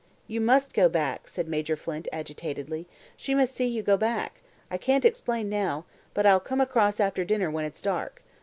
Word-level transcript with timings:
"You 0.25 0.41
must 0.41 0.73
go 0.73 0.89
back," 0.89 1.27
said 1.27 1.47
Major 1.47 1.75
Flint 1.75 2.07
agitatedly. 2.11 2.87
"She 3.15 3.35
must 3.35 3.53
see 3.53 3.67
you 3.67 3.83
go 3.83 3.97
back. 3.97 4.41
I 4.71 4.77
can't 4.79 5.05
explain 5.05 5.47
now. 5.47 5.85
But 6.15 6.25
I'll 6.25 6.39
come 6.39 6.59
across 6.59 6.99
after 6.99 7.23
dinner 7.23 7.51
when 7.51 7.65
it's 7.65 7.83
dark. 7.83 8.23